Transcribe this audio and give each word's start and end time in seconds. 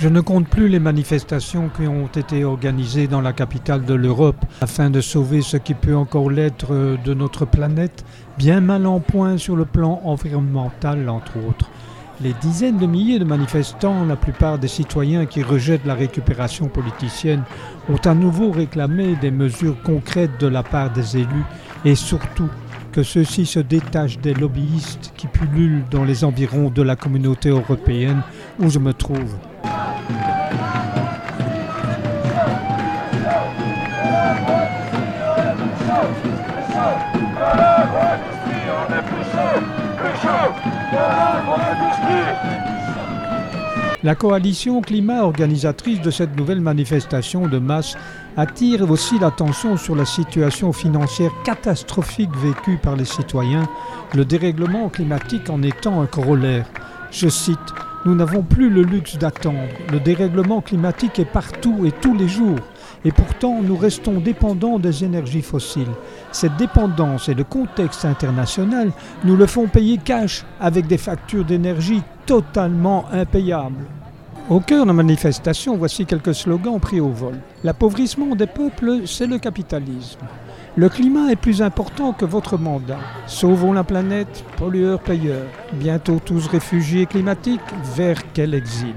Je 0.00 0.08
ne 0.08 0.22
compte 0.22 0.48
plus 0.48 0.68
les 0.68 0.78
manifestations 0.78 1.68
qui 1.76 1.86
ont 1.86 2.06
été 2.06 2.42
organisées 2.42 3.06
dans 3.06 3.20
la 3.20 3.34
capitale 3.34 3.84
de 3.84 3.92
l'Europe 3.92 4.42
afin 4.62 4.88
de 4.88 5.02
sauver 5.02 5.42
ce 5.42 5.58
qui 5.58 5.74
peut 5.74 5.94
encore 5.94 6.30
l'être 6.30 6.96
de 7.04 7.12
notre 7.12 7.44
planète, 7.44 8.02
bien 8.38 8.62
mal 8.62 8.86
en 8.86 9.00
point 9.00 9.36
sur 9.36 9.56
le 9.56 9.66
plan 9.66 10.00
environnemental 10.04 11.06
entre 11.10 11.32
autres. 11.46 11.68
Les 12.22 12.32
dizaines 12.32 12.78
de 12.78 12.86
milliers 12.86 13.18
de 13.18 13.26
manifestants, 13.26 14.06
la 14.06 14.16
plupart 14.16 14.58
des 14.58 14.68
citoyens 14.68 15.26
qui 15.26 15.42
rejettent 15.42 15.84
la 15.84 15.94
récupération 15.94 16.68
politicienne, 16.68 17.42
ont 17.90 18.00
à 18.02 18.14
nouveau 18.14 18.52
réclamé 18.52 19.16
des 19.16 19.30
mesures 19.30 19.82
concrètes 19.82 20.40
de 20.40 20.46
la 20.46 20.62
part 20.62 20.90
des 20.90 21.18
élus 21.18 21.44
et 21.84 21.94
surtout 21.94 22.48
que 22.90 23.02
ceux-ci 23.02 23.44
se 23.44 23.60
détachent 23.60 24.18
des 24.18 24.32
lobbyistes 24.32 25.12
qui 25.18 25.26
pullulent 25.26 25.84
dans 25.90 26.04
les 26.04 26.24
environs 26.24 26.70
de 26.70 26.80
la 26.80 26.96
communauté 26.96 27.50
européenne 27.50 28.22
où 28.58 28.70
je 28.70 28.78
me 28.78 28.94
trouve. 28.94 29.36
La 44.02 44.14
coalition 44.14 44.80
climat 44.80 45.22
organisatrice 45.22 46.00
de 46.00 46.10
cette 46.10 46.34
nouvelle 46.34 46.62
manifestation 46.62 47.46
de 47.48 47.58
masse 47.58 47.98
attire 48.36 48.90
aussi 48.90 49.18
l'attention 49.18 49.76
sur 49.76 49.94
la 49.94 50.06
situation 50.06 50.72
financière 50.72 51.30
catastrophique 51.44 52.34
vécue 52.36 52.78
par 52.78 52.96
les 52.96 53.04
citoyens, 53.04 53.68
le 54.14 54.24
dérèglement 54.24 54.88
climatique 54.88 55.50
en 55.50 55.62
étant 55.62 56.00
un 56.00 56.06
corollaire. 56.06 56.66
Je 57.10 57.28
cite 57.28 57.58
Nous 58.06 58.14
n'avons 58.14 58.42
plus 58.42 58.70
le 58.70 58.82
luxe 58.82 59.18
d'attendre. 59.18 59.68
Le 59.92 60.00
dérèglement 60.00 60.62
climatique 60.62 61.18
est 61.18 61.30
partout 61.30 61.84
et 61.84 61.92
tous 61.92 62.14
les 62.14 62.28
jours. 62.28 62.58
Et 63.04 63.12
pourtant, 63.12 63.62
nous 63.62 63.76
restons 63.76 64.20
dépendants 64.20 64.78
des 64.78 65.04
énergies 65.04 65.42
fossiles. 65.42 65.94
Cette 66.32 66.56
dépendance 66.56 67.28
et 67.28 67.34
le 67.34 67.44
contexte 67.44 68.04
international 68.04 68.92
nous 69.24 69.36
le 69.36 69.46
font 69.46 69.68
payer 69.68 69.96
cash 69.96 70.44
avec 70.60 70.86
des 70.86 70.98
factures 70.98 71.44
d'énergie 71.44 72.02
totalement 72.26 73.06
impayables. 73.10 73.86
Au 74.50 74.60
cœur 74.60 74.82
de 74.82 74.88
la 74.88 74.94
manifestation, 74.94 75.76
voici 75.76 76.04
quelques 76.04 76.34
slogans 76.34 76.80
pris 76.80 77.00
au 77.00 77.08
vol. 77.08 77.34
L'appauvrissement 77.62 78.34
des 78.34 78.48
peuples, 78.48 79.02
c'est 79.06 79.26
le 79.26 79.38
capitalisme. 79.38 80.20
Le 80.76 80.88
climat 80.88 81.30
est 81.30 81.36
plus 81.36 81.62
important 81.62 82.12
que 82.12 82.24
votre 82.24 82.58
mandat. 82.58 82.98
Sauvons 83.26 83.72
la 83.72 83.84
planète, 83.84 84.44
pollueurs-payeurs. 84.56 85.46
Bientôt 85.72 86.20
tous 86.24 86.48
réfugiés 86.48 87.06
climatiques, 87.06 87.60
vers 87.96 88.32
quel 88.32 88.54
exil? 88.54 88.94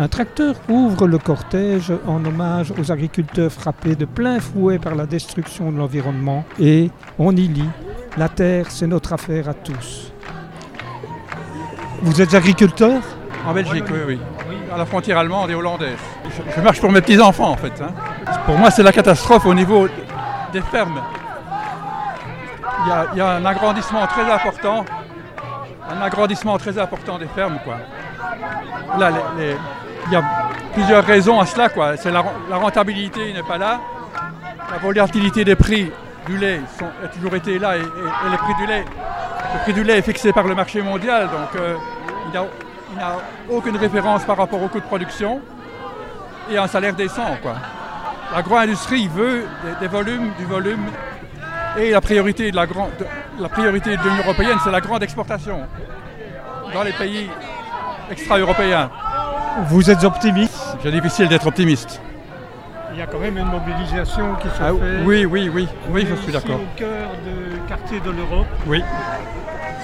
Un 0.00 0.08
tracteur 0.08 0.54
ouvre 0.70 1.06
le 1.06 1.18
cortège 1.18 1.92
en 2.06 2.24
hommage 2.24 2.72
aux 2.80 2.90
agriculteurs 2.90 3.52
frappés 3.52 3.96
de 3.96 4.06
plein 4.06 4.40
fouet 4.40 4.78
par 4.78 4.94
la 4.94 5.04
destruction 5.04 5.70
de 5.70 5.76
l'environnement 5.76 6.42
et 6.58 6.90
on 7.18 7.36
y 7.36 7.46
lit 7.46 7.68
La 8.16 8.30
terre, 8.30 8.70
c'est 8.70 8.86
notre 8.86 9.12
affaire 9.12 9.50
à 9.50 9.52
tous. 9.52 10.10
Vous 12.00 12.22
êtes 12.22 12.32
agriculteur? 12.32 13.02
En 13.46 13.52
Belgique, 13.52 13.84
oui, 13.90 13.98
oui. 14.06 14.18
À 14.72 14.78
la 14.78 14.86
frontière 14.86 15.18
allemande 15.18 15.50
et 15.50 15.54
hollandaise. 15.54 15.98
Je, 16.56 16.60
marche 16.62 16.80
pour 16.80 16.90
mes 16.90 17.02
petits-enfants, 17.02 17.50
en 17.50 17.56
fait. 17.56 17.72
Hein. 17.82 17.92
Pour 18.46 18.56
moi, 18.56 18.70
c'est 18.70 18.82
la 18.82 18.92
catastrophe 18.92 19.44
au 19.44 19.52
niveau 19.52 19.86
des 20.50 20.62
fermes. 20.62 21.02
Il 23.12 23.18
y, 23.18 23.20
a, 23.20 23.36
un 23.36 23.44
agrandissement 23.44 24.06
très 24.06 24.30
important. 24.30 24.86
Un 25.90 26.00
agrandissement 26.00 26.56
très 26.56 26.78
important 26.78 27.18
des 27.18 27.26
fermes, 27.26 27.58
quoi. 27.64 27.76
Là, 28.98 29.10
les, 29.36 29.56
il 30.06 30.12
y 30.12 30.16
a 30.16 30.22
plusieurs 30.72 31.04
raisons 31.04 31.40
à 31.40 31.46
cela. 31.46 31.68
Quoi. 31.68 31.96
C'est 31.96 32.10
la, 32.10 32.24
rentabilité 32.50 33.32
n'est 33.32 33.42
pas 33.42 33.58
là. 33.58 33.80
La 34.70 34.78
volatilité 34.78 35.44
des 35.44 35.56
prix 35.56 35.90
du 36.26 36.38
lait 36.38 36.60
a 37.02 37.08
toujours 37.08 37.34
été 37.34 37.58
là 37.58 37.76
et, 37.76 37.80
le 37.80 38.36
prix 38.36 38.54
du 38.54 38.66
lait, 38.66 38.84
le 39.54 39.60
prix 39.62 39.72
du 39.72 39.82
lait 39.82 39.98
est 39.98 40.02
fixé 40.02 40.32
par 40.32 40.46
le 40.46 40.54
marché 40.54 40.82
mondial. 40.82 41.24
Donc 41.24 41.60
euh, 41.60 41.76
il 42.26 42.30
n'y 42.30 42.36
a, 43.02 43.16
aucune 43.50 43.76
référence 43.76 44.24
par 44.24 44.36
rapport 44.36 44.62
au 44.62 44.68
coût 44.68 44.80
de 44.80 44.84
production 44.84 45.40
et 46.50 46.58
un 46.58 46.66
salaire 46.66 46.94
décent. 46.94 47.36
L'agro-industrie 48.34 49.08
veut 49.08 49.44
des, 49.80 49.88
volumes, 49.88 50.30
du 50.38 50.44
volume 50.44 50.86
et 51.78 51.90
la 51.90 52.00
priorité 52.00 52.50
de 52.50 52.56
la, 52.56 52.66
la 53.38 53.48
priorité 53.48 53.96
de 53.96 54.02
l'Union 54.02 54.22
européenne, 54.24 54.58
c'est 54.62 54.70
la 54.70 54.80
grande 54.80 55.02
exportation 55.02 55.60
dans 56.72 56.82
les 56.82 56.92
pays 56.92 57.28
extra-européens. 58.10 58.90
Vous 59.68 59.90
êtes 59.90 60.04
optimiste 60.04 60.76
C'est 60.82 60.90
difficile 60.90 61.28
d'être 61.28 61.46
optimiste. 61.46 62.00
Il 62.92 62.98
y 62.98 63.02
a 63.02 63.06
quand 63.06 63.18
même 63.18 63.38
une 63.38 63.46
mobilisation 63.46 64.34
qui 64.36 64.48
se 64.48 64.54
ah, 64.60 64.68
fait. 64.68 65.04
Oui, 65.04 65.24
oui, 65.24 65.48
oui, 65.52 65.68
oui, 65.90 66.06
je 66.08 66.14
suis 66.16 66.32
d'accord. 66.32 66.56
au 66.56 66.78
cœur 66.78 67.10
du 67.24 67.60
quartier 67.68 68.00
de 68.00 68.10
l'Europe. 68.10 68.46
Oui. 68.66 68.82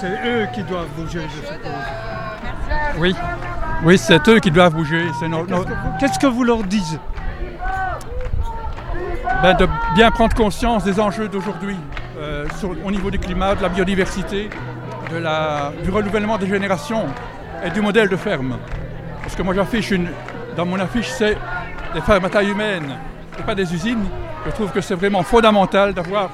C'est 0.00 0.12
eux 0.26 0.46
qui 0.54 0.62
doivent 0.62 0.88
bouger, 0.96 1.20
je 1.20 1.46
suppose. 1.46 1.72
Oui, 2.98 3.14
oui, 3.84 3.98
c'est 3.98 4.28
eux 4.28 4.38
qui 4.38 4.50
doivent 4.50 4.74
bouger. 4.74 5.06
Qu'est-ce 5.98 6.18
que 6.18 6.26
vous 6.26 6.44
leur 6.44 6.62
dites? 6.64 6.98
Ben, 9.42 9.54
De 9.54 9.68
bien 9.94 10.10
prendre 10.10 10.34
conscience 10.34 10.84
des 10.84 11.00
enjeux 11.00 11.28
d'aujourd'hui 11.28 11.76
euh, 12.18 12.46
au 12.84 12.90
niveau 12.90 13.10
du 13.10 13.18
climat, 13.18 13.54
de 13.54 13.62
la 13.62 13.68
biodiversité, 13.68 14.50
de 15.10 15.18
la, 15.18 15.72
du 15.82 15.90
renouvellement 15.90 16.38
des 16.38 16.46
générations 16.46 17.06
et 17.64 17.70
du 17.70 17.80
modèle 17.80 18.08
de 18.08 18.16
ferme. 18.16 18.58
Parce 19.22 19.34
que 19.34 19.42
moi 19.42 19.54
j'affiche 19.54 19.90
une. 19.90 20.08
Dans 20.56 20.66
mon 20.66 20.78
affiche, 20.78 21.08
c'est 21.08 21.36
des 21.94 22.00
fermes 22.02 22.24
à 22.26 22.28
taille 22.28 22.50
humaine 22.50 22.94
et 23.38 23.42
pas 23.42 23.54
des 23.54 23.72
usines. 23.72 24.04
Je 24.44 24.50
trouve 24.50 24.70
que 24.70 24.80
c'est 24.80 24.94
vraiment 24.94 25.22
fondamental 25.22 25.94
d'avoir 25.94 26.30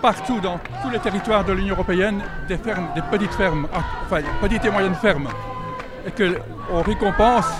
partout 0.00 0.38
dans 0.40 0.60
tous 0.82 0.90
les 0.90 0.98
territoires 0.98 1.44
de 1.44 1.52
l'Union 1.52 1.74
européenne 1.74 2.22
des 2.46 2.56
fermes, 2.56 2.88
des 2.94 3.02
petites 3.02 3.34
fermes, 3.34 3.66
ah, 3.74 3.80
enfin 4.04 4.20
petites 4.40 4.64
et 4.64 4.70
moyennes 4.70 4.94
fermes. 4.94 5.28
Et 6.06 6.10
qu'on 6.12 6.82
récompense, 6.82 7.50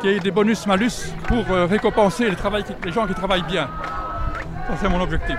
qu'il 0.00 0.10
y 0.10 0.16
ait 0.16 0.20
des 0.20 0.30
bonus-malus 0.30 1.12
pour 1.26 1.44
euh, 1.50 1.66
récompenser 1.66 2.28
les 2.84 2.92
gens 2.92 3.06
qui 3.06 3.14
travaillent 3.14 3.46
bien. 3.46 3.68
Ça 4.66 4.74
c'est 4.80 4.88
mon 4.88 5.00
objectif. 5.00 5.36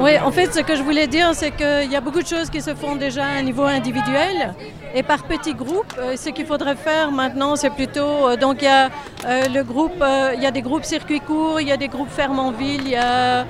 Oui, 0.00 0.12
en 0.16 0.30
fait, 0.30 0.54
ce 0.54 0.60
que 0.60 0.76
je 0.76 0.82
voulais 0.82 1.08
dire, 1.08 1.30
c'est 1.34 1.50
qu'il 1.50 1.90
y 1.90 1.96
a 1.96 2.00
beaucoup 2.00 2.22
de 2.22 2.26
choses 2.26 2.50
qui 2.50 2.60
se 2.62 2.72
font 2.72 2.94
déjà 2.94 3.24
à 3.24 3.30
un 3.30 3.42
niveau 3.42 3.64
individuel 3.64 4.54
et 4.94 5.02
par 5.02 5.24
petits 5.24 5.54
groupes. 5.54 5.92
Euh, 5.98 6.14
ce 6.16 6.28
qu'il 6.30 6.46
faudrait 6.46 6.76
faire 6.76 7.10
maintenant, 7.10 7.56
c'est 7.56 7.70
plutôt. 7.70 8.28
Euh, 8.28 8.36
donc, 8.36 8.58
il 8.62 8.66
y 8.66 8.68
a 8.68 8.90
euh, 9.26 9.48
le 9.52 9.64
groupe, 9.64 10.04
il 10.36 10.40
y 10.40 10.46
a 10.46 10.52
des 10.52 10.62
groupes 10.62 10.84
circuits 10.84 11.18
courts, 11.18 11.60
il 11.60 11.66
y 11.66 11.72
a 11.72 11.76
des 11.76 11.88
groupes 11.88 12.10
fermes 12.10 12.38
en 12.38 12.52
ville, 12.52 12.82
il 12.84 12.90
y 12.90 12.96
a 12.96 13.44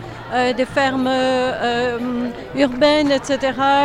des 0.54 0.66
fermes 0.66 1.10
urbaines, 2.54 3.10
etc. 3.10 3.38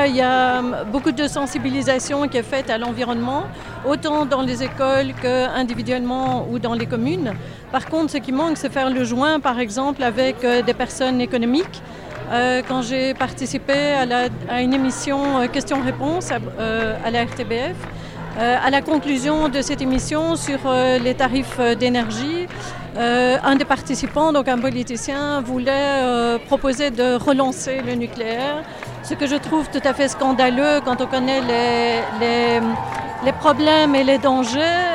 Il 0.08 0.16
y 0.16 0.22
a 0.22 0.62
beaucoup 0.92 1.14
de 1.14 1.28
sensibilisation 1.28 2.28
qui 2.28 2.38
est 2.38 2.44
faite 2.44 2.70
à 2.70 2.78
l'environnement, 2.78 3.44
autant 3.86 4.26
dans 4.26 4.42
les 4.42 4.62
écoles 4.62 5.14
qu'individuellement 5.22 6.46
ou 6.50 6.60
dans 6.60 6.74
les 6.74 6.86
communes. 6.86 7.34
Par 7.72 7.86
contre, 7.86 8.12
ce 8.12 8.18
qui 8.18 8.34
manque, 8.34 8.58
c'est 8.58 8.72
faire 8.72 8.90
le 8.90 9.06
joint, 9.06 9.40
par 9.40 9.60
exemple, 9.60 10.04
avec 10.04 10.46
des 10.66 10.74
personnes 10.74 11.22
économiques. 11.22 11.82
Euh, 12.32 12.62
quand 12.68 12.82
j'ai 12.82 13.14
participé 13.14 13.74
à, 14.50 14.62
une 14.62 14.74
émission 14.74 15.40
euh, 15.40 15.48
questions-réponses 15.48 16.32
à, 16.32 16.40
euh, 16.60 16.96
la 17.12 17.24
RTBF. 17.26 17.76
à 18.40 18.70
la 18.72 18.82
conclusion 18.82 19.48
de 19.48 19.62
cette 19.62 19.82
émission 19.82 20.36
sur 20.36 20.60
les 21.06 21.14
tarifs 21.14 21.60
d'énergie, 21.80 22.48
un 23.52 23.56
des 23.56 23.66
participants, 23.76 24.34
donc 24.34 24.48
un 24.48 24.58
politicien, 24.58 25.42
voulait 25.42 26.40
proposer 26.48 26.90
de 26.90 27.08
relancer 27.28 27.82
le 27.86 27.94
nucléaire, 27.94 28.64
ce 29.04 29.14
que 29.14 29.28
je 29.28 29.36
trouve 29.36 29.70
tout 29.70 29.86
à 29.88 29.94
fait 29.94 30.08
scandaleux 30.08 30.82
quand 30.84 31.00
on 31.00 31.06
connaît 31.06 31.42
les, 31.52 32.02
les, 32.22 32.60
les 33.24 33.34
problèmes 33.34 33.94
et 33.94 34.04
les 34.04 34.18
dangers. 34.18 34.90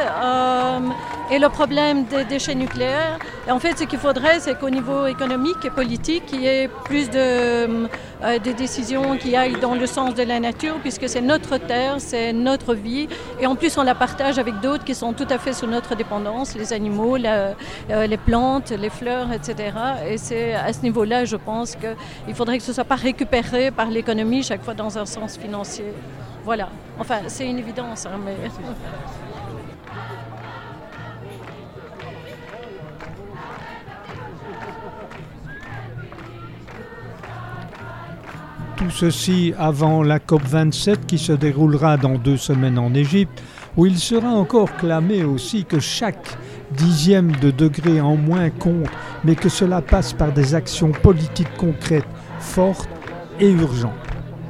Et 1.30 1.38
le 1.38 1.48
problème 1.48 2.04
des 2.04 2.24
déchets 2.24 2.54
nucléaires. 2.54 3.18
En 3.50 3.58
fait, 3.58 3.78
ce 3.78 3.84
qu'il 3.84 3.98
faudrait, 3.98 4.40
c'est 4.40 4.58
qu'au 4.58 4.70
niveau 4.70 5.06
économique 5.06 5.64
et 5.64 5.70
politique, 5.70 6.24
il 6.32 6.40
y 6.42 6.46
ait 6.46 6.68
plus 6.84 7.08
de, 7.10 7.18
euh, 7.18 8.38
des 8.42 8.54
décisions 8.54 9.16
qui 9.16 9.36
aillent 9.36 9.60
dans 9.60 9.74
le 9.74 9.86
sens 9.86 10.14
de 10.14 10.22
la 10.22 10.40
nature, 10.40 10.76
puisque 10.80 11.08
c'est 11.08 11.20
notre 11.20 11.58
terre, 11.58 11.96
c'est 11.98 12.32
notre 12.32 12.74
vie. 12.74 13.08
Et 13.40 13.46
en 13.46 13.56
plus, 13.56 13.76
on 13.78 13.82
la 13.82 13.94
partage 13.94 14.38
avec 14.38 14.60
d'autres 14.60 14.84
qui 14.84 14.94
sont 14.94 15.12
tout 15.12 15.26
à 15.30 15.38
fait 15.38 15.52
sous 15.52 15.66
notre 15.66 15.94
dépendance, 15.94 16.54
les 16.54 16.72
animaux, 16.72 17.16
euh, 17.16 17.54
les 18.06 18.16
plantes, 18.16 18.70
les 18.70 18.90
fleurs, 18.90 19.32
etc. 19.32 19.72
Et 20.08 20.18
c'est 20.18 20.54
à 20.54 20.72
ce 20.72 20.82
niveau-là, 20.82 21.24
je 21.24 21.36
pense 21.36 21.76
qu'il 21.76 22.34
faudrait 22.34 22.58
que 22.58 22.64
ce 22.64 22.70
ne 22.70 22.74
soit 22.74 22.84
pas 22.84 22.96
récupéré 22.96 23.70
par 23.70 23.86
l'économie 23.88 24.42
chaque 24.42 24.62
fois 24.62 24.74
dans 24.74 24.98
un 24.98 25.06
sens 25.06 25.36
financier. 25.36 25.92
Voilà. 26.44 26.68
Enfin, 26.98 27.20
c'est 27.26 27.46
une 27.46 27.58
évidence, 27.58 28.06
hein, 28.06 28.18
mais... 28.24 28.36
Tout 38.78 38.90
ceci 38.90 39.52
avant 39.58 40.04
la 40.04 40.20
COP27 40.20 41.06
qui 41.06 41.18
se 41.18 41.32
déroulera 41.32 41.96
dans 41.96 42.16
deux 42.16 42.36
semaines 42.36 42.78
en 42.78 42.94
Égypte, 42.94 43.42
où 43.76 43.86
il 43.86 43.98
sera 43.98 44.28
encore 44.28 44.72
clamé 44.76 45.24
aussi 45.24 45.64
que 45.64 45.80
chaque 45.80 46.38
dixième 46.76 47.32
de 47.32 47.50
degré 47.50 48.00
en 48.00 48.14
moins 48.14 48.50
compte, 48.50 48.86
mais 49.24 49.34
que 49.34 49.48
cela 49.48 49.82
passe 49.82 50.12
par 50.12 50.30
des 50.30 50.54
actions 50.54 50.92
politiques 50.92 51.56
concrètes, 51.56 52.06
fortes 52.38 52.88
et 53.40 53.50
urgentes. 53.50 53.92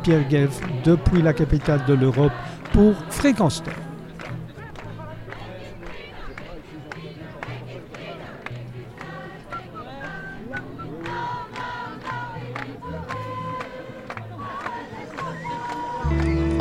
Pierre 0.03 0.29
Guelph, 0.29 0.61
depuis 0.85 1.23
la 1.23 1.33
capitale 1.33 1.81
de 1.89 1.95
l'Europe, 1.95 2.33
pour 2.75 2.93
Fréquence 3.09 3.63